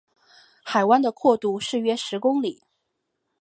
[0.63, 2.63] 海湾的阔度是约十公里。